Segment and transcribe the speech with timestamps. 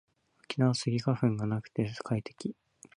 [0.45, 2.55] 沖縄はスギ花粉がなくて快適